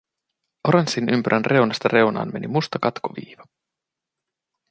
[0.67, 3.43] Oranssin ympyrän reunasta reunaan meni musta katkoviiva.